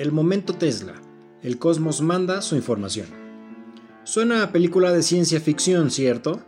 [0.00, 0.94] El momento Tesla.
[1.42, 3.06] El cosmos manda su información.
[4.02, 6.40] Suena a película de ciencia ficción, ¿cierto?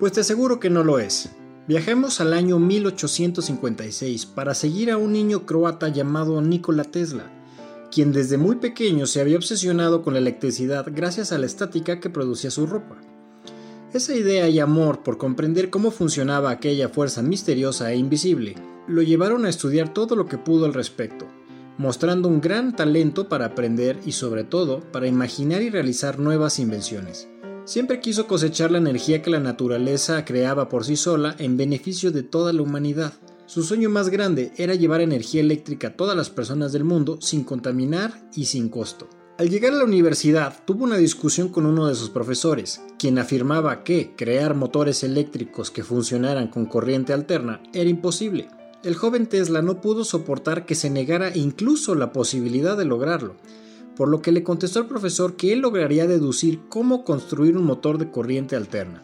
[0.00, 1.30] Pues te aseguro que no lo es.
[1.68, 7.30] Viajemos al año 1856 para seguir a un niño croata llamado Nikola Tesla,
[7.92, 12.10] quien desde muy pequeño se había obsesionado con la electricidad gracias a la estática que
[12.10, 13.00] producía su ropa.
[13.94, 18.56] Esa idea y amor por comprender cómo funcionaba aquella fuerza misteriosa e invisible
[18.88, 21.28] lo llevaron a estudiar todo lo que pudo al respecto,
[21.80, 27.26] mostrando un gran talento para aprender y sobre todo para imaginar y realizar nuevas invenciones.
[27.64, 32.22] Siempre quiso cosechar la energía que la naturaleza creaba por sí sola en beneficio de
[32.22, 33.14] toda la humanidad.
[33.46, 37.44] Su sueño más grande era llevar energía eléctrica a todas las personas del mundo sin
[37.44, 39.08] contaminar y sin costo.
[39.38, 43.84] Al llegar a la universidad tuvo una discusión con uno de sus profesores, quien afirmaba
[43.84, 48.48] que crear motores eléctricos que funcionaran con corriente alterna era imposible
[48.82, 53.34] el joven Tesla no pudo soportar que se negara incluso la posibilidad de lograrlo,
[53.94, 57.98] por lo que le contestó al profesor que él lograría deducir cómo construir un motor
[57.98, 59.02] de corriente alterna.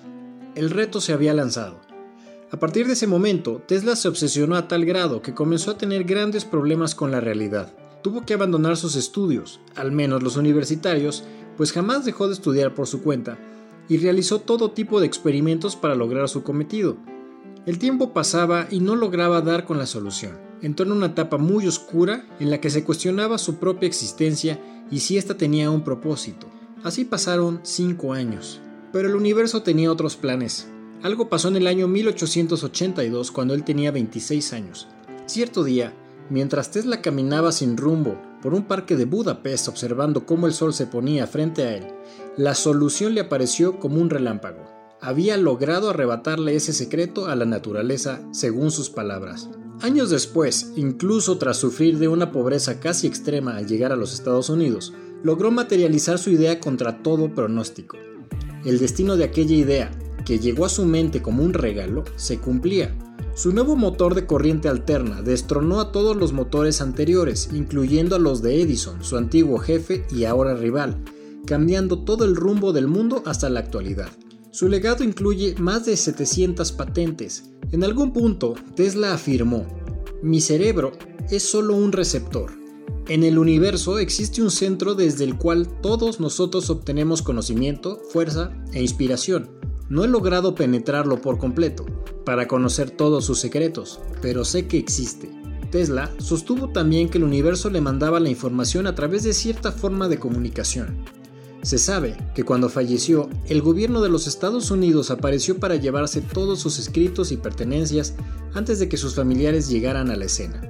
[0.55, 1.81] El reto se había lanzado.
[2.51, 6.05] A partir de ese momento, Tesla se obsesionó a tal grado que comenzó a tener
[6.05, 7.75] grandes problemas con la realidad.
[8.03, 11.25] Tuvo que abandonar sus estudios, al menos los universitarios,
[11.59, 13.37] pues jamás dejó de estudiar por su cuenta,
[13.89, 16.97] y realizó todo tipo de experimentos para lograr su cometido.
[17.67, 20.39] El tiempo pasaba y no lograba dar con la solución.
[20.63, 25.01] Entró en una etapa muy oscura en la que se cuestionaba su propia existencia y
[25.01, 26.47] si ésta tenía un propósito.
[26.85, 28.61] Así pasaron cinco años.
[28.93, 30.69] Pero el universo tenía otros planes.
[31.03, 34.87] Algo pasó en el año 1882 cuando él tenía 26 años.
[35.27, 35.93] Cierto día,
[36.31, 40.87] mientras Tesla caminaba sin rumbo por un parque de Budapest observando cómo el sol se
[40.87, 41.87] ponía frente a él,
[42.37, 48.21] la solución le apareció como un relámpago había logrado arrebatarle ese secreto a la naturaleza,
[48.33, 49.49] según sus palabras.
[49.81, 54.49] Años después, incluso tras sufrir de una pobreza casi extrema al llegar a los Estados
[54.49, 57.97] Unidos, logró materializar su idea contra todo pronóstico.
[58.65, 59.91] El destino de aquella idea,
[60.25, 62.97] que llegó a su mente como un regalo, se cumplía.
[63.35, 68.41] Su nuevo motor de corriente alterna destronó a todos los motores anteriores, incluyendo a los
[68.41, 71.05] de Edison, su antiguo jefe y ahora rival,
[71.47, 74.09] cambiando todo el rumbo del mundo hasta la actualidad.
[74.57, 77.51] Su legado incluye más de 700 patentes.
[77.73, 79.67] En algún punto, Tesla afirmó,
[80.23, 80.93] mi cerebro
[81.31, 82.53] es solo un receptor.
[83.07, 88.81] En el universo existe un centro desde el cual todos nosotros obtenemos conocimiento, fuerza e
[88.81, 89.51] inspiración.
[89.91, 91.85] No he logrado penetrarlo por completo,
[92.25, 95.31] para conocer todos sus secretos, pero sé que existe.
[95.71, 100.09] Tesla sostuvo también que el universo le mandaba la información a través de cierta forma
[100.09, 101.05] de comunicación.
[101.67, 106.61] Se sabe que cuando falleció, el gobierno de los Estados Unidos apareció para llevarse todos
[106.61, 108.15] sus escritos y pertenencias
[108.55, 110.63] antes de que sus familiares llegaran a la escena.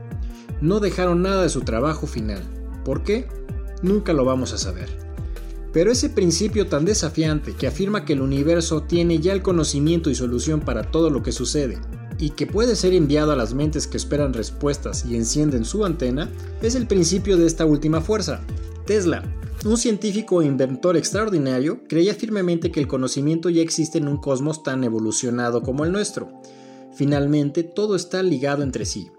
[0.63, 2.43] No dejaron nada de su trabajo final.
[2.83, 3.29] ¿Por qué?
[3.83, 4.89] Nunca lo vamos a saber.
[5.71, 10.15] Pero ese principio tan desafiante que afirma que el universo tiene ya el conocimiento y
[10.15, 11.77] solución para todo lo que sucede,
[12.19, 16.31] y que puede ser enviado a las mentes que esperan respuestas y encienden su antena,
[16.63, 18.41] es el principio de esta última fuerza.
[18.87, 19.25] Tesla,
[19.67, 24.63] un científico e inventor extraordinario creía firmemente que el conocimiento ya existe en un cosmos
[24.63, 26.41] tan evolucionado como el nuestro.
[26.95, 29.11] Finalmente, todo está ligado entre sí.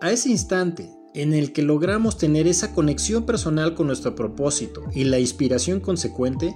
[0.00, 5.04] A ese instante, en el que logramos tener esa conexión personal con nuestro propósito y
[5.04, 6.54] la inspiración consecuente,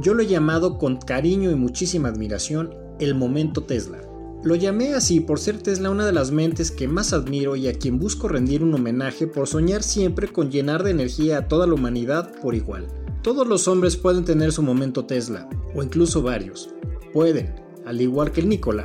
[0.00, 4.05] yo lo he llamado con cariño y muchísima admiración el momento Tesla.
[4.44, 7.74] Lo llamé así por ser Tesla una de las mentes que más admiro y a
[7.74, 11.74] quien busco rendir un homenaje por soñar siempre con llenar de energía a toda la
[11.74, 12.86] humanidad por igual.
[13.22, 16.70] Todos los hombres pueden tener su momento Tesla, o incluso varios.
[17.12, 18.84] Pueden, al igual que el Nikola,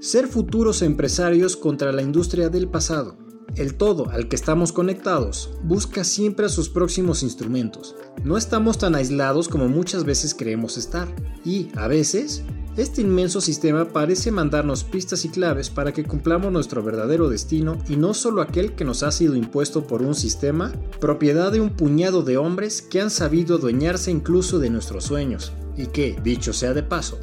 [0.00, 3.16] ser futuros empresarios contra la industria del pasado.
[3.54, 7.94] El todo al que estamos conectados busca siempre a sus próximos instrumentos.
[8.24, 11.06] No estamos tan aislados como muchas veces creemos estar.
[11.44, 12.42] Y, a veces,
[12.76, 17.96] este inmenso sistema parece mandarnos pistas y claves para que cumplamos nuestro verdadero destino y
[17.96, 22.22] no solo aquel que nos ha sido impuesto por un sistema, propiedad de un puñado
[22.22, 26.82] de hombres que han sabido adueñarse incluso de nuestros sueños y que, dicho sea de
[26.82, 27.18] paso,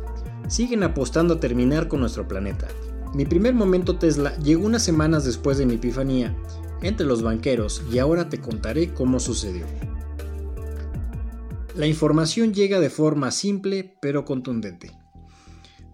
[0.47, 2.67] siguen apostando a terminar con nuestro planeta.
[3.15, 6.35] Mi primer momento Tesla llegó unas semanas después de mi epifanía,
[6.83, 9.65] entre los banqueros, y ahora te contaré cómo sucedió.
[11.75, 14.91] La información llega de forma simple pero contundente.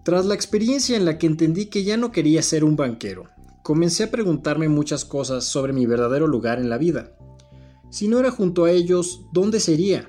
[0.06, 3.24] Tras la experiencia en la que entendí que ya no quería ser un banquero,
[3.64, 7.16] comencé a preguntarme muchas cosas sobre mi verdadero lugar en la vida.
[7.90, 10.08] Si no era junto a ellos, ¿dónde sería?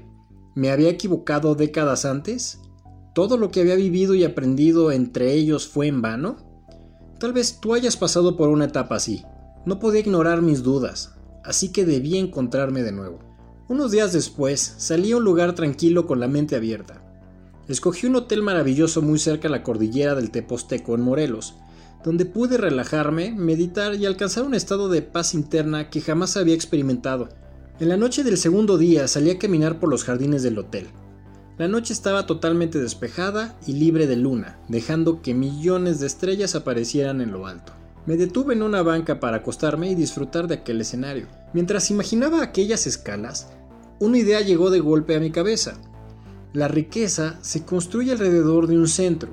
[0.54, 2.60] ¿Me había equivocado décadas antes?
[3.16, 6.38] ¿Todo lo que había vivido y aprendido entre ellos fue en vano?
[7.20, 9.24] Tal vez tú hayas pasado por una etapa así.
[9.66, 13.18] No podía ignorar mis dudas, así que debía encontrarme de nuevo.
[13.68, 17.07] Unos días después, salí a un lugar tranquilo con la mente abierta.
[17.68, 21.56] Escogí un hotel maravilloso muy cerca de la cordillera del Teposteco en Morelos,
[22.04, 27.28] donde pude relajarme, meditar y alcanzar un estado de paz interna que jamás había experimentado.
[27.80, 30.88] En la noche del segundo día salí a caminar por los jardines del hotel.
[31.58, 37.20] La noche estaba totalmente despejada y libre de luna, dejando que millones de estrellas aparecieran
[37.20, 37.74] en lo alto.
[38.06, 41.28] Me detuve en una banca para acostarme y disfrutar de aquel escenario.
[41.54, 43.50] Mientras imaginaba aquellas escalas,
[44.00, 45.78] una idea llegó de golpe a mi cabeza.
[46.58, 49.32] La riqueza se construye alrededor de un centro,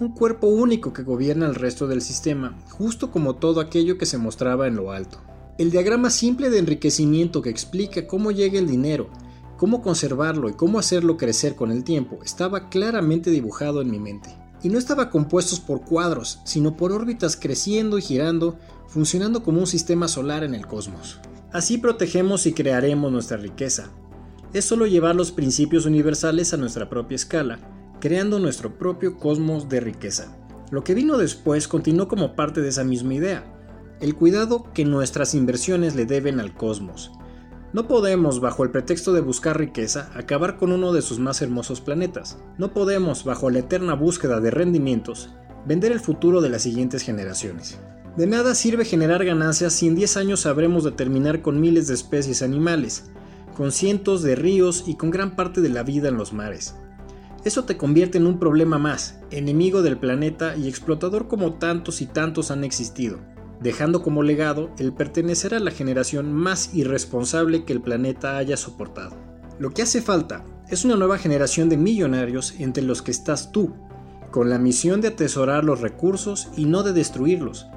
[0.00, 4.18] un cuerpo único que gobierna el resto del sistema, justo como todo aquello que se
[4.18, 5.20] mostraba en lo alto.
[5.58, 9.10] El diagrama simple de enriquecimiento que explica cómo llega el dinero,
[9.56, 14.36] cómo conservarlo y cómo hacerlo crecer con el tiempo estaba claramente dibujado en mi mente.
[14.60, 18.58] Y no estaba compuesto por cuadros, sino por órbitas creciendo y girando,
[18.88, 21.20] funcionando como un sistema solar en el cosmos.
[21.52, 23.92] Así protegemos y crearemos nuestra riqueza.
[24.52, 27.58] Es solo llevar los principios universales a nuestra propia escala,
[28.00, 30.36] creando nuestro propio cosmos de riqueza.
[30.70, 33.44] Lo que vino después continuó como parte de esa misma idea,
[34.00, 37.12] el cuidado que nuestras inversiones le deben al cosmos.
[37.72, 41.80] No podemos, bajo el pretexto de buscar riqueza, acabar con uno de sus más hermosos
[41.80, 42.38] planetas.
[42.58, 45.30] No podemos, bajo la eterna búsqueda de rendimientos,
[45.66, 47.78] vender el futuro de las siguientes generaciones.
[48.16, 51.94] De nada sirve generar ganancias si en 10 años sabremos de terminar con miles de
[51.94, 53.10] especies animales,
[53.56, 56.74] con cientos de ríos y con gran parte de la vida en los mares.
[57.42, 62.06] Eso te convierte en un problema más, enemigo del planeta y explotador como tantos y
[62.06, 63.18] tantos han existido,
[63.62, 69.16] dejando como legado el pertenecer a la generación más irresponsable que el planeta haya soportado.
[69.58, 73.72] Lo que hace falta es una nueva generación de millonarios entre los que estás tú,
[74.32, 77.68] con la misión de atesorar los recursos y no de destruirlos,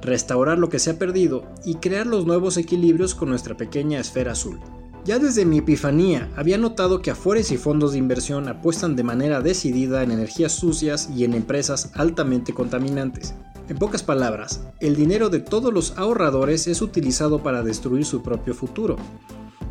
[0.00, 4.32] restaurar lo que se ha perdido y crear los nuevos equilibrios con nuestra pequeña esfera
[4.32, 4.60] azul.
[5.04, 9.42] Ya desde mi epifanía había notado que afores y fondos de inversión apuestan de manera
[9.42, 13.34] decidida en energías sucias y en empresas altamente contaminantes.
[13.68, 18.54] En pocas palabras, el dinero de todos los ahorradores es utilizado para destruir su propio
[18.54, 18.96] futuro,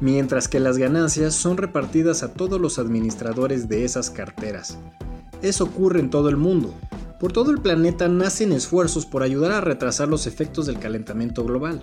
[0.02, 4.78] mientras que las ganancias son repartidas a todos los administradores de esas carteras.
[5.42, 6.76] Eso ocurre en todo el mundo.
[7.20, 11.82] Por todo el planeta nacen esfuerzos por ayudar a retrasar los efectos del calentamiento global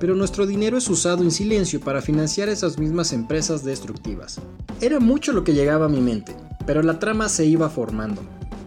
[0.00, 4.40] pero nuestro dinero es usado en silencio para financiar esas mismas empresas destructivas.
[4.80, 6.36] Era mucho lo que llegaba a mi mente,
[6.66, 8.22] pero la trama se iba formando.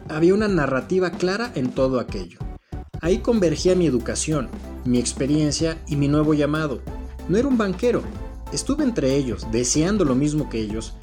[0.09, 2.39] Había una narrativa clara en todo aquello.
[2.99, 4.49] Ahí convergía mi educación,
[4.85, 6.81] mi experiencia y mi nuevo llamado.
[7.29, 8.03] No era un banquero,
[8.51, 10.93] estuve entre ellos, deseando lo mismo que ellos,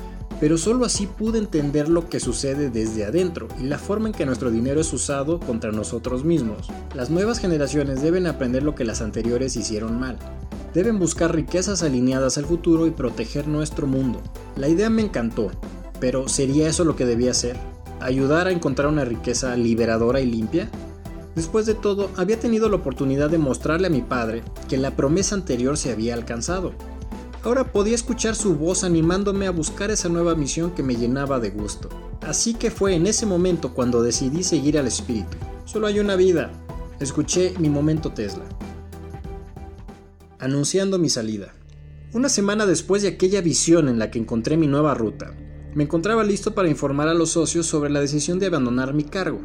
[0.41, 4.27] pero solo así pude entender lo que sucede desde adentro y la forma en que
[4.27, 6.69] nuestro dinero es usado contra nosotros mismos.
[6.95, 10.19] Las nuevas generaciones deben aprender lo que las anteriores hicieron mal.
[10.75, 14.21] Deben buscar riquezas alineadas al futuro y proteger nuestro mundo.
[14.57, 15.51] La idea me encantó,
[15.99, 17.57] pero ¿sería eso lo que debía hacer?
[18.01, 20.71] ¿Ayudar a encontrar una riqueza liberadora y limpia?
[21.35, 25.35] Después de todo, había tenido la oportunidad de mostrarle a mi padre que la promesa
[25.35, 26.75] anterior se había alcanzado
[27.45, 31.51] Ahora podía escuchar su voz animándome a buscar esa nueva misión que me llenaba de
[31.51, 31.89] gusto.
[32.21, 35.37] Así que fue en ese momento cuando decidí seguir al espíritu.
[35.65, 36.51] Solo hay una vida.
[36.99, 38.45] Escuché mi momento Tesla.
[40.41, 41.55] Anunciando mi salida.
[42.13, 45.35] Una semana después de aquella visión en la que encontré mi nueva ruta,
[45.75, 49.41] me encontraba listo para informar a los socios sobre la decisión de abandonar mi cargo.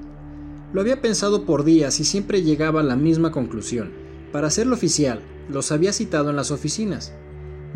[0.73, 3.91] Lo había pensado por días y siempre llegaba a la misma conclusión.
[4.31, 7.13] Para hacerlo oficial, los había citado en las oficinas.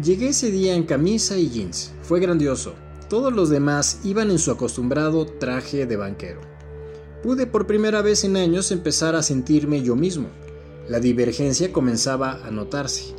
[0.04, 1.92] Llegué ese día en camisa y jeans.
[2.04, 2.76] Fue grandioso.
[3.10, 6.40] Todos los demás iban en su acostumbrado traje de banquero.
[7.24, 10.28] Pude por primera vez en años empezar a sentirme yo mismo.
[10.88, 13.16] La divergencia comenzaba a notarse.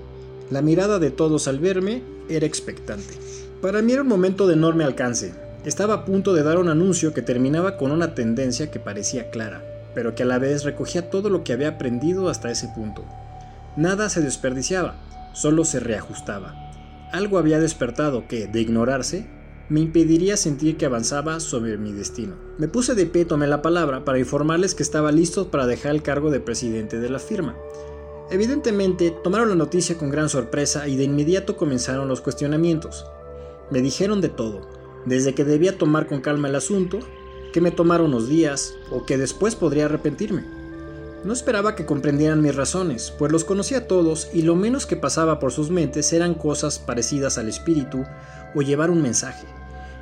[0.52, 3.18] La mirada de todos al verme era expectante.
[3.60, 5.34] Para mí era un momento de enorme alcance.
[5.64, 9.64] Estaba a punto de dar un anuncio que terminaba con una tendencia que parecía clara,
[9.96, 13.04] pero que a la vez recogía todo lo que había aprendido hasta ese punto.
[13.76, 14.94] Nada se desperdiciaba,
[15.32, 16.67] solo se reajustaba.
[17.12, 19.26] Algo había despertado que, de ignorarse,
[19.70, 22.36] me impediría sentir que avanzaba sobre mi destino.
[22.58, 26.02] Me puse de pie, tomé la palabra para informarles que estaba listo para dejar el
[26.02, 27.56] cargo de presidente de la firma.
[28.30, 33.06] Evidentemente, tomaron la noticia con gran sorpresa y de inmediato comenzaron los cuestionamientos.
[33.70, 34.68] Me dijeron de todo,
[35.06, 36.98] desde que debía tomar con calma el asunto,
[37.52, 40.57] que me tomara unos días o que después podría arrepentirme.
[41.24, 45.40] No esperaba que comprendieran mis razones, pues los conocía todos y lo menos que pasaba
[45.40, 48.04] por sus mentes eran cosas parecidas al espíritu
[48.54, 49.44] o llevar un mensaje.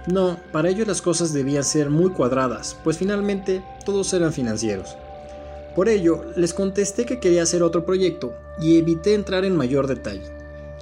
[0.06, 4.96] No, para ellos las cosas debían ser muy cuadradas, pues finalmente todos eran financieros.
[5.74, 10.30] Por ello, les contesté que quería hacer otro proyecto y evité entrar en mayor detalle.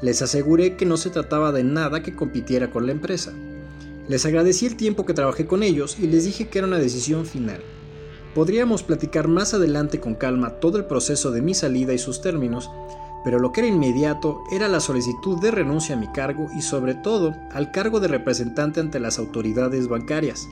[0.02, 3.32] Les aseguré que no se trataba de nada que compitiera con la empresa.
[4.08, 7.24] Les agradecí el tiempo que trabajé con ellos y les dije que era una decisión
[7.24, 7.62] final.
[8.34, 12.68] Podríamos platicar más adelante con calma todo el proceso de mi salida y sus términos,
[13.22, 16.94] pero lo que era inmediato era la solicitud de renuncia a mi cargo y sobre
[16.94, 20.48] todo al cargo de representante ante las autoridades bancarias.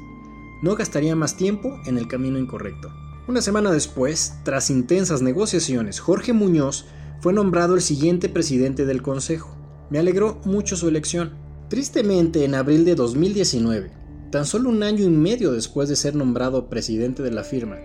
[0.63, 2.89] No gastaría más tiempo en el camino incorrecto.
[3.27, 6.87] Una semana después, tras intensas negociaciones, Jorge Muñoz
[7.21, 9.57] fue nombrado el siguiente presidente del Consejo.
[9.91, 11.33] Me alegró mucho su elección.
[11.69, 14.02] Tristemente, en abril de 2019,
[14.33, 17.77] tan solo un año y medio después de ser nombrado presidente de la firma,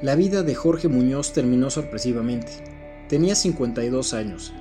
[0.00, 2.52] la vida de Jorge Muñoz terminó sorpresivamente.
[3.08, 4.52] Tenía 52 años.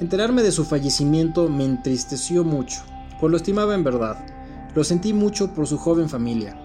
[0.00, 2.82] Enterarme de su fallecimiento me entristeció mucho,
[3.18, 4.24] pues lo estimaba en verdad.
[4.76, 6.56] Lo sentí mucho por su joven familia.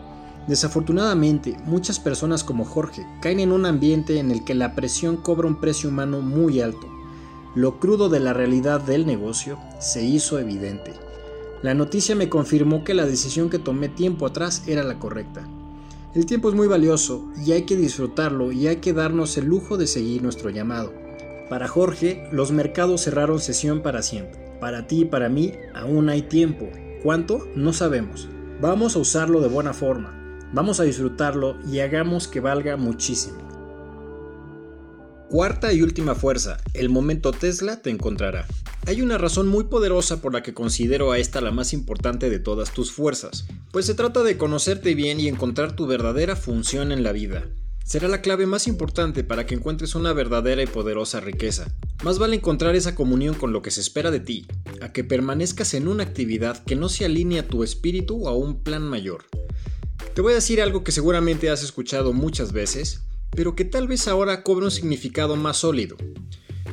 [0.48, 5.48] Desafortunadamente, muchas personas como Jorge caen en un ambiente en el que la presión cobra
[5.48, 6.88] un precio humano muy alto.
[7.56, 10.94] Lo crudo de la realidad del negocio se hizo evidente.
[11.66, 15.48] La noticia me confirmó que la decisión que tomé tiempo atrás era la correcta.
[16.14, 19.76] El tiempo es muy valioso y hay que disfrutarlo y hay que darnos el lujo
[19.76, 20.94] de seguir nuestro llamado.
[21.50, 24.40] Para Jorge, los mercados cerraron sesión para siempre.
[24.60, 26.70] Para ti y para mí, aún hay tiempo.
[27.02, 27.48] ¿Cuánto?
[27.56, 28.30] No sabemos.
[28.62, 30.40] Vamos a usarlo de buena forma.
[30.54, 33.40] Vamos a disfrutarlo y hagamos que valga muchísimo.
[35.32, 38.46] Cuarta y última fuerza, el momento Tesla te encontrará.
[38.88, 42.38] Hay una razón muy poderosa por la que considero a esta la más importante de
[42.38, 47.04] todas tus fuerzas, pues se trata de conocerte bien y encontrar tu verdadera función en
[47.04, 47.48] la vida.
[47.84, 51.74] Será la clave más importante para que encuentres una verdadera y poderosa riqueza.
[52.04, 54.46] Más vale encontrar esa comunión con lo que se espera de ti,
[54.82, 58.36] a que permanezcas en una actividad que no se alinee a tu espíritu o a
[58.36, 59.26] un plan mayor.
[60.14, 63.02] Te voy a decir algo que seguramente has escuchado muchas veces,
[63.32, 65.98] pero que tal vez ahora cobre un significado más sólido.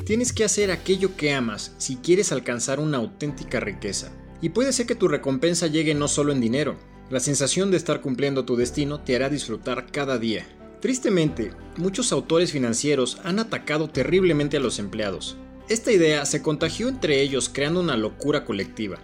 [0.05, 4.13] Tienes que hacer aquello que amas si quieres alcanzar una auténtica riqueza.
[4.41, 6.77] Y puede ser que tu recompensa llegue no solo en dinero,
[7.11, 10.47] la sensación de estar cumpliendo tu destino te hará disfrutar cada día.
[10.81, 15.37] Tristemente, muchos autores financieros han atacado terriblemente a los empleados.
[15.69, 18.99] Esta idea se contagió entre ellos creando una locura colectiva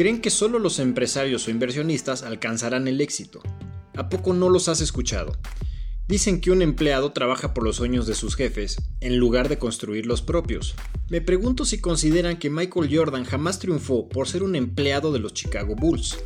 [0.00, 3.42] creen que solo los empresarios o inversionistas alcanzarán el éxito.
[3.94, 5.36] ¿A poco no los has escuchado?
[6.10, 10.06] Dicen que un empleado trabaja por los sueños de sus jefes, en lugar de construir
[10.06, 10.74] los propios.
[11.08, 15.34] Me pregunto si consideran que Michael Jordan jamás triunfó por ser un empleado de los
[15.34, 16.18] Chicago Bulls.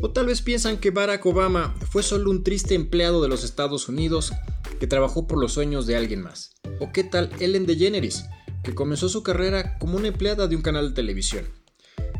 [0.00, 3.88] O tal vez piensan que Barack Obama fue solo un triste empleado de los Estados
[3.88, 4.32] Unidos
[4.80, 6.50] que trabajó por los sueños de alguien más.
[6.80, 8.24] O qué tal Ellen DeGeneres,
[8.64, 11.44] que comenzó su carrera como una empleada de un canal de televisión.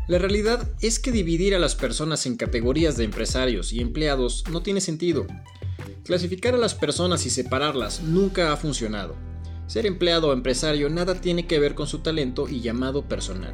[0.07, 4.63] La realidad es que dividir a las personas en categorías de empresarios y empleados no
[4.63, 5.27] tiene sentido.
[6.03, 9.15] Clasificar a las personas y separarlas nunca ha funcionado.
[9.67, 13.53] Ser empleado o empresario nada tiene que ver con su talento y llamado personal.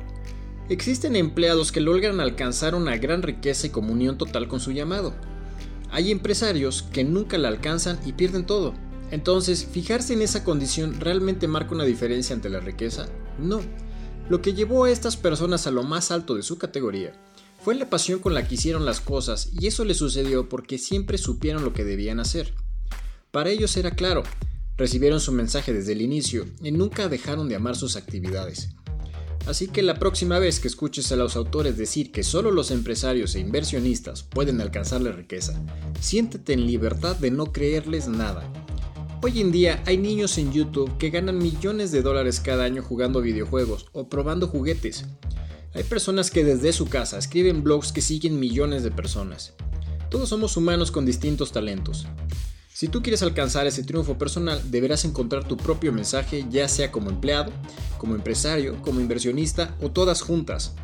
[0.69, 5.13] Existen empleados que logran alcanzar una gran riqueza y comunión total con su llamado.
[5.91, 8.73] Hay empresarios que nunca la alcanzan y pierden todo.
[9.11, 13.07] Entonces, ¿fijarse en esa condición realmente marca una diferencia ante la riqueza?
[13.37, 13.59] No.
[14.29, 17.13] Lo que llevó a estas personas a lo más alto de su categoría
[17.67, 21.17] fue la pasión con la que hicieron las cosas y eso les sucedió porque siempre
[21.17, 22.53] supieron lo que debían hacer.
[23.29, 24.23] Para ellos era claro,
[24.77, 28.69] recibieron su mensaje desde el inicio y nunca dejaron de amar sus actividades.
[29.47, 33.35] Así que la próxima vez que escuches a los autores decir que solo los empresarios
[33.35, 35.61] e inversionistas pueden alcanzar la riqueza,
[35.99, 38.49] siéntete en libertad de no creerles nada
[39.23, 43.19] Hoy en día hay niños en YouTube que ganan millones de dólares cada año jugando
[43.19, 45.05] videojuegos o probando juguetes.
[45.73, 49.53] Hay personas que desde su casa escriben blogs que siguen millones de personas.
[50.09, 52.07] Todos somos humanos con distintos talentos.
[52.71, 57.09] Si tú quieres alcanzar ese triunfo personal, deberás encontrar tu propio mensaje, ya sea como
[57.09, 57.51] empleado,
[57.97, 60.75] como empresario, como inversionista o todas juntas.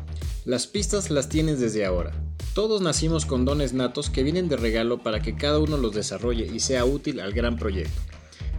[0.44, 2.12] Las pistas las tienes desde ahora.
[2.52, 6.50] Todos nacimos con dones natos que vienen de regalo para que cada uno los desarrolle
[6.52, 8.13] y sea útil al gran proyecto.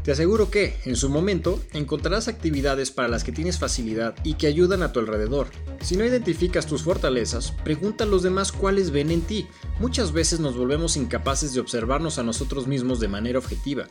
[0.06, 4.46] Te aseguro que, en su momento, encontrarás actividades para las que tienes facilidad y que
[4.46, 5.48] ayudan a tu alrededor.
[5.82, 9.48] Si no identificas tus fortalezas, pregunta a los demás cuáles ven en ti.
[9.80, 13.88] Muchas veces nos volvemos incapaces de observarnos a nosotros mismos de manera objetiva.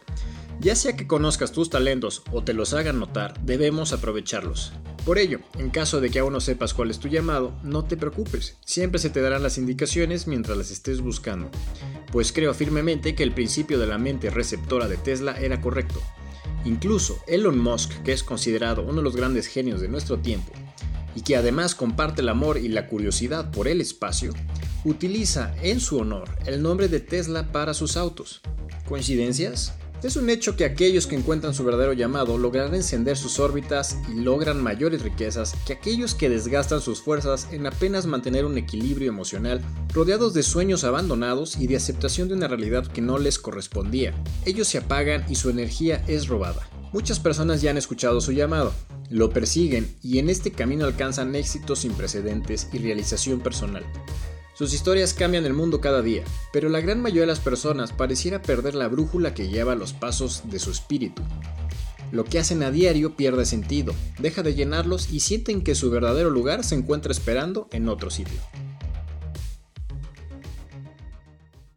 [0.61, 4.73] Ya sea que conozcas tus talentos o te los hagan notar, debemos aprovecharlos.
[5.05, 7.97] Por ello, en caso de que aún no sepas cuál es tu llamado, no te
[7.97, 11.51] preocupes, siempre se te darán las indicaciones mientras las estés buscando
[12.15, 16.01] pues creo firmemente que el principio de la mente receptora de Tesla era correcto.
[16.65, 20.53] Incluso Elon Musk, que es considerado uno de los grandes genios de nuestro tiempo,
[21.17, 24.33] y que además comparte el amor y la curiosidad por el espacio,
[24.85, 28.43] utiliza en su honor el nombre de Tesla para sus autos.
[28.87, 29.75] ¿Coincidencias?
[30.05, 34.21] Es un hecho que aquellos que encuentran su verdadero llamado lograrán encender sus órbitas y
[34.21, 39.63] logran mayores riquezas que aquellos que desgastan sus fuerzas en apenas mantener un equilibrio emocional,
[39.95, 44.13] rodeados de sueños abandonados y de aceptación de una realidad que no les correspondía.
[44.45, 46.69] Ellos se apagan y su energía es robada.
[46.93, 48.75] Muchas personas ya han escuchado su llamado,
[49.09, 53.87] lo persiguen y en este camino alcanzan éxitos sin precedentes y realización personal.
[54.55, 58.41] Sus historias cambian el mundo cada día, pero la gran mayoría de las personas pareciera
[58.41, 61.23] perder la brújula que lleva los pasos de su espíritu.
[62.13, 66.31] Lo que hacen a diario pierde sentido, deja de llenarlos y sienten que su verdadero
[66.31, 68.39] lugar se encuentra esperando en otro sitio.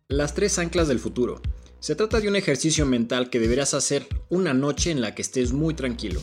[0.08, 1.42] Las tres anclas del futuro.
[1.80, 5.52] Se trata de un ejercicio mental que deberás hacer una noche en la que estés
[5.52, 6.22] muy tranquilo.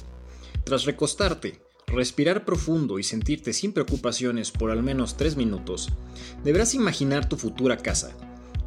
[0.63, 1.64] Tras recostarte,
[1.95, 5.91] respirar profundo y sentirte sin preocupaciones por al menos 3 minutos,
[6.45, 8.11] deberás imaginar tu futura casa.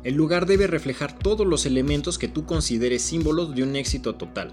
[0.03, 4.51] El lugar debe reflejar todos los elementos que tú consideres símbolos de un éxito total.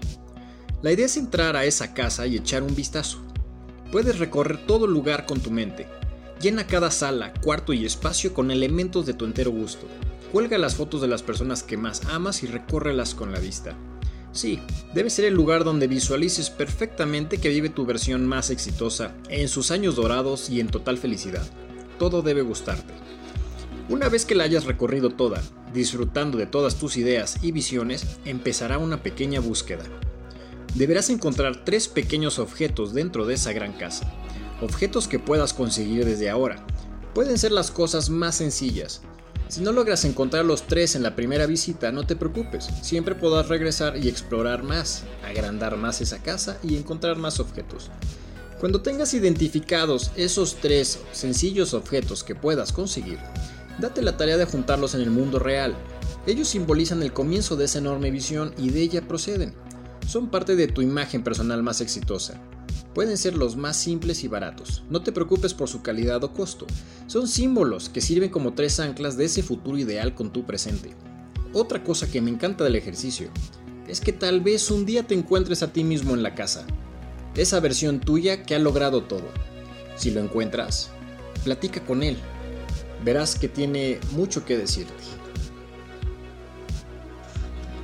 [0.81, 3.19] La idea es entrar a esa casa y echar un vistazo.
[3.91, 5.87] Puedes recorrer todo el lugar con tu mente.
[6.41, 9.87] Llena cada sala, cuarto y espacio con elementos de tu entero gusto.
[10.31, 13.77] Cuelga las fotos de las personas que más amas y recórrelas con la vista.
[14.35, 14.59] Sí,
[14.93, 19.71] debe ser el lugar donde visualices perfectamente que vive tu versión más exitosa, en sus
[19.71, 21.47] años dorados y en total felicidad.
[21.97, 22.93] Todo debe gustarte.
[23.87, 25.41] Una vez que la hayas recorrido toda,
[25.73, 29.85] disfrutando de todas tus ideas y visiones, empezará una pequeña búsqueda.
[30.73, 34.13] Deberás encontrar tres pequeños objetos dentro de esa gran casa.
[34.61, 36.65] Objetos que puedas conseguir desde ahora.
[37.13, 39.01] Pueden ser las cosas más sencillas,
[39.47, 43.47] si no logras encontrar los tres en la primera visita, no te preocupes, siempre podrás
[43.47, 47.91] regresar y explorar más, agrandar más esa casa y encontrar más objetos.
[48.59, 53.19] Cuando tengas identificados esos tres sencillos objetos que puedas conseguir,
[53.79, 55.75] date la tarea de juntarlos en el mundo real.
[56.25, 59.53] Ellos simbolizan el comienzo de esa enorme visión y de ella proceden.
[60.07, 62.41] Son parte de tu imagen personal más exitosa.
[62.95, 64.83] Pueden ser los más simples y baratos.
[64.89, 66.65] No te preocupes por su calidad o costo.
[67.07, 70.95] Son símbolos que sirven como tres anclas de ese futuro ideal con tu presente.
[71.51, 73.27] Otra cosa que me encanta del ejercicio
[73.89, 76.65] es que tal vez un día te encuentres a ti mismo en la casa.
[77.35, 79.27] Esa versión tuya que ha logrado todo.
[79.97, 80.89] Si lo encuentras,
[81.43, 82.15] platica con él.
[83.03, 84.93] Verás que tiene mucho que decirte.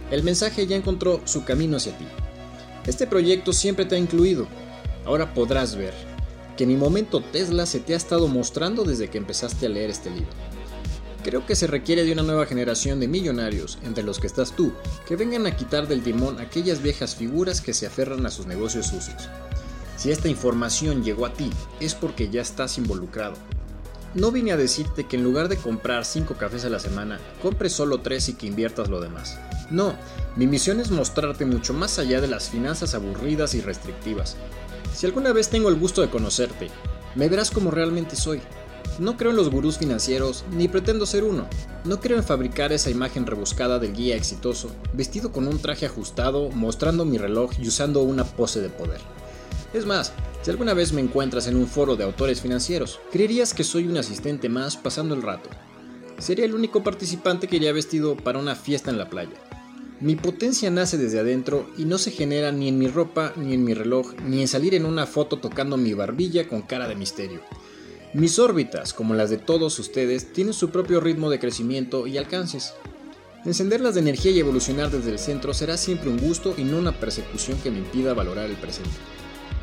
[0.10, 2.06] El mensaje ya encontró su camino hacia ti.
[2.88, 4.48] Este proyecto siempre te ha incluido
[5.06, 5.94] Ahora podrás ver
[6.58, 10.10] que mi momento Tesla se te ha estado mostrando desde que empezaste a leer este
[10.10, 10.30] libro.
[11.24, 14.74] Creo que se requiere de una nueva generación de millonarios, entre los que estás tú,
[15.08, 18.88] que vengan a quitar del timón aquellas viejas figuras que se aferran a sus negocios
[18.88, 19.30] sucios.
[19.98, 23.36] Si esta información llegó a ti, es porque ya estás involucrado.
[24.16, 27.74] No vine a decirte que en lugar de comprar 5 cafés a la semana, compres
[27.74, 29.40] solo 3 y que inviertas lo demás.
[29.70, 29.96] No,
[30.36, 34.38] mi misión es mostrarte mucho más allá de las finanzas aburridas y restrictivas,
[34.94, 36.70] si alguna vez tengo el gusto de conocerte,
[37.16, 38.42] me verás como realmente soy.
[39.00, 41.48] No creo en los gurús financieros, ni pretendo ser uno.
[41.86, 46.50] No creo en fabricar esa imagen rebuscada del guía exitoso, vestido con un traje ajustado,
[46.50, 49.02] mostrando mi reloj y usando una pose de poder.
[49.74, 53.64] Es más, si alguna vez me encuentras en un foro de autores financieros, creerías que
[53.64, 55.50] soy un asistente más pasando el rato.
[56.18, 59.34] Sería el único participante que iría vestido para una fiesta en la playa.
[60.02, 63.64] Mi potencia nace desde adentro y no se genera ni en mi ropa, ni en
[63.64, 67.42] mi reloj, ni en salir en una foto tocando mi barbilla con cara de misterio.
[68.16, 72.74] Mis órbitas, como las de todos ustedes, tienen su propio ritmo de crecimiento y alcances.
[73.46, 77.00] Encenderlas de energía y evolucionar desde el centro será siempre un gusto y no una
[77.00, 78.90] persecución que me impida valorar el presente.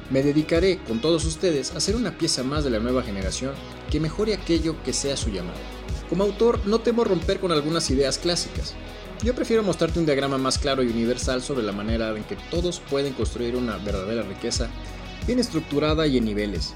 [0.08, 3.54] Me dedicaré, con todos ustedes, a ser una pieza más de la nueva generación
[3.90, 5.58] que mejore aquello que sea su llamado.
[6.08, 8.74] Como autor, no temo romper con algunas ideas clásicas,
[9.22, 12.80] yo prefiero mostrarte un diagrama más claro y universal sobre la manera en que todos
[12.80, 14.68] pueden construir una verdadera riqueza,
[15.26, 16.74] bien estructurada y en niveles.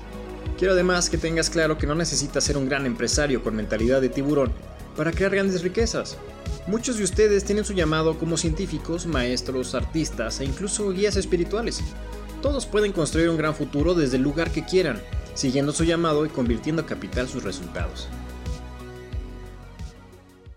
[0.59, 4.09] Quiero además que tengas claro que no necesitas ser un gran empresario con mentalidad de
[4.09, 4.53] tiburón
[4.97, 6.17] para crear grandes riquezas.
[6.67, 11.81] Muchos de ustedes tienen su llamado como científicos, maestros, artistas e incluso guías espirituales.
[12.41, 15.01] Todos pueden construir un gran futuro desde el lugar que quieran,
[15.35, 18.09] siguiendo su llamado y convirtiendo a capital sus resultados.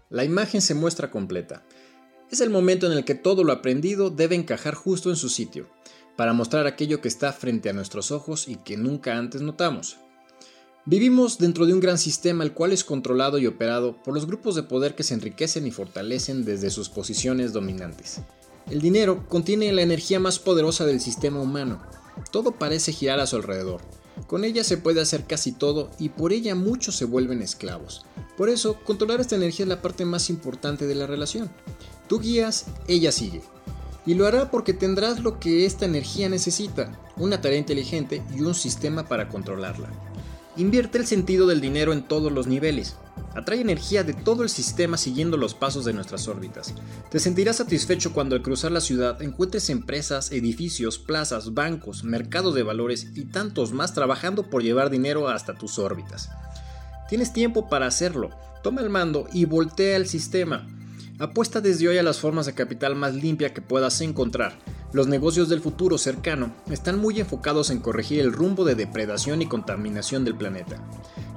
[0.10, 1.63] La imagen se muestra completa.
[2.31, 5.67] Es el momento en el que todo lo aprendido debe encajar justo en su sitio,
[6.15, 9.97] para mostrar aquello que está frente a nuestros ojos y que nunca antes notamos.
[10.88, 14.55] Vivimos dentro de un gran sistema el cual es controlado y operado por los grupos
[14.55, 18.21] de poder que se enriquecen y fortalecen desde sus posiciones dominantes.
[18.69, 21.81] El dinero contiene la energía más poderosa del sistema humano.
[22.31, 23.81] Todo parece girar a su alrededor.
[24.27, 28.05] Con ella se puede hacer casi todo y por ella muchos se vuelven esclavos.
[28.38, 31.49] Por eso, controlar esta energía es la parte más importante de la relación.
[32.07, 33.41] Tú guías, ella sigue.
[34.05, 38.53] Y lo hará porque tendrás lo que esta energía necesita, una tarea inteligente y un
[38.53, 39.89] sistema para controlarla.
[40.57, 42.95] Invierte el sentido del dinero en todos los niveles.
[43.35, 46.73] Atrae energía de todo el sistema siguiendo los pasos de nuestras órbitas.
[47.11, 52.63] Te sentirás satisfecho cuando al cruzar la ciudad encuentres empresas, edificios, plazas, bancos, mercados de
[52.63, 56.29] valores y tantos más trabajando por llevar dinero hasta tus órbitas.
[57.09, 58.29] Tienes tiempo para hacerlo.
[58.63, 60.65] Toma el mando y voltea el sistema.
[61.17, 64.60] Apuesta desde hoy a las formas de capital más limpia que puedas encontrar.
[64.91, 69.45] Los negocios del futuro cercano están muy enfocados en corregir el rumbo de depredación y
[69.45, 70.78] contaminación del planeta.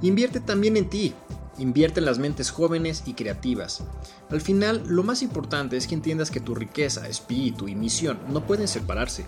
[0.02, 1.14] Invierte también en ti.
[1.58, 3.84] Invierte en las mentes jóvenes y creativas.
[4.30, 8.44] Al final, lo más importante es que entiendas que tu riqueza, espíritu y misión no
[8.44, 9.26] pueden separarse.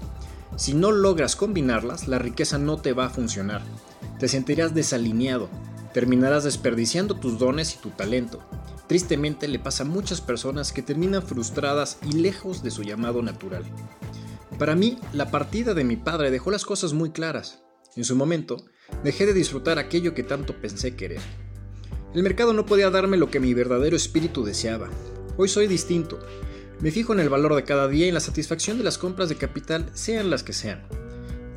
[0.57, 3.63] Si no logras combinarlas, la riqueza no te va a funcionar.
[4.19, 5.49] Te sentirás desalineado,
[5.95, 8.41] terminarás desperdiciando tus dones y tu talento.
[8.91, 13.63] Tristemente le pasa a muchas personas que terminan frustradas y lejos de su llamado natural.
[14.59, 17.63] Para mí, la partida de mi padre dejó las cosas muy claras.
[17.95, 18.65] En su momento,
[19.05, 21.21] dejé de disfrutar aquello que tanto pensé querer.
[22.17, 24.91] El mercado no podía darme lo que mi verdadero espíritu deseaba.
[25.37, 26.19] Hoy soy distinto.
[26.81, 29.29] Me fijo en el valor de cada día y en la satisfacción de las compras
[29.29, 30.83] de capital, sean las que sean.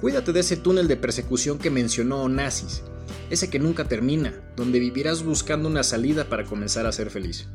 [0.02, 2.84] Cuídate de ese túnel de persecución que mencionó Onassis
[3.30, 7.48] ese que nunca termina, donde vivirás buscando una salida para comenzar a ser feliz.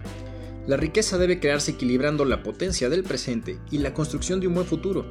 [0.66, 4.66] La riqueza debe crearse equilibrando la potencia del presente y la construcción de un buen
[4.66, 5.06] futuro.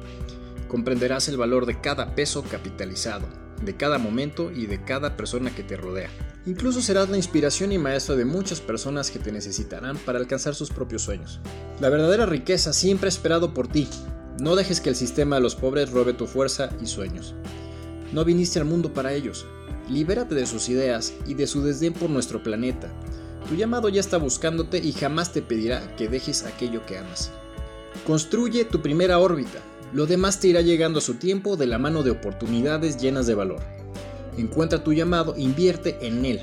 [0.68, 3.26] Comprenderás el valor de cada peso capitalizado,
[3.64, 6.10] de cada momento y de cada persona que te rodea.
[6.46, 10.70] Incluso serás la inspiración y maestro de muchas personas que te necesitarán para alcanzar sus
[10.70, 11.40] propios sueños.
[11.80, 13.88] La verdadera riqueza siempre esperado por ti.
[14.40, 17.34] No dejes que el sistema de los pobres robe tu fuerza y sueños.
[18.12, 19.46] No viniste al mundo para ellos,
[19.90, 22.92] Libérate de sus ideas y de su desdén por nuestro planeta.
[23.48, 27.30] Tu llamado ya está buscándote y jamás te pedirá que dejes aquello que amas.
[28.06, 29.60] Construye tu primera órbita.
[29.94, 33.34] Lo demás te irá llegando a su tiempo de la mano de oportunidades llenas de
[33.34, 33.60] valor.
[34.36, 36.40] Encuentra tu llamado, invierte en él.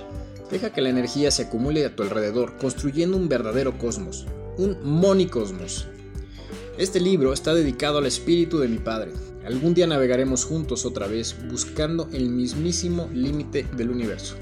[0.50, 4.26] Deja que la energía se acumule a tu alrededor, construyendo un verdadero cosmos,
[4.58, 5.88] un monicosmos.
[6.80, 9.12] Este libro está dedicado al espíritu de mi padre,
[9.46, 14.36] Algún día navegaremos juntos otra vez buscando el mismísimo límite del universo.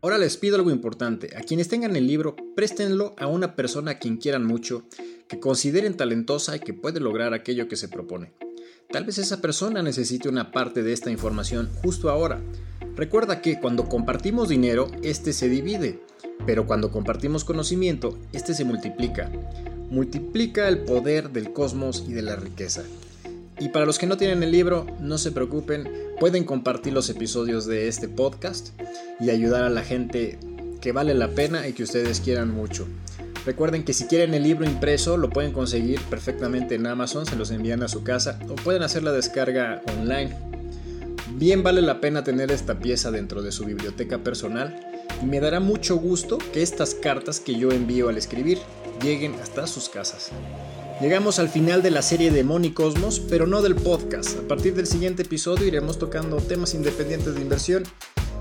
[0.00, 1.36] Ahora les pido algo importante.
[1.36, 4.84] A quienes tengan el libro, préstenlo a una persona a quien quieran mucho,
[5.28, 8.32] que consideren talentosa y que puede lograr aquello que se propone.
[8.88, 12.40] Tal vez esa persona necesite una parte de esta información justo ahora.
[12.94, 16.00] Recuerda que cuando compartimos dinero, este se divide,
[16.46, 19.30] pero cuando compartimos conocimiento, este se multiplica
[19.90, 22.82] multiplica el poder del cosmos y de la riqueza.
[23.58, 27.66] Y para los que no tienen el libro, no se preocupen, pueden compartir los episodios
[27.66, 28.70] de este podcast
[29.18, 30.38] y ayudar a la gente
[30.80, 32.86] que vale la pena y que ustedes quieran mucho.
[33.44, 37.50] Recuerden que si quieren el libro impreso lo pueden conseguir perfectamente en Amazon, se los
[37.50, 40.34] envían a su casa o pueden hacer la descarga online.
[41.36, 44.89] Bien vale la pena tener esta pieza dentro de su biblioteca personal
[45.24, 48.58] me dará mucho gusto que estas cartas que yo envío al escribir
[49.02, 50.30] lleguen hasta sus casas.
[51.00, 54.38] Llegamos al final de la serie de Money Cosmos, pero no del podcast.
[54.38, 57.84] A partir del siguiente episodio iremos tocando temas independientes de inversión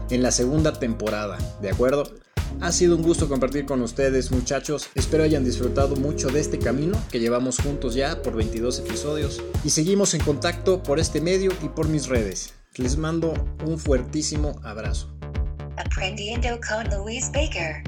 [0.09, 2.03] en la segunda temporada, ¿de acuerdo?
[2.61, 7.01] Ha sido un gusto compartir con ustedes muchachos, espero hayan disfrutado mucho de este camino
[7.09, 11.69] que llevamos juntos ya por 22 episodios y seguimos en contacto por este medio y
[11.69, 12.53] por mis redes.
[12.75, 13.33] Les mando
[13.65, 15.18] un fuertísimo abrazo.
[15.79, 17.81] Aprendiendo con Louise Baker.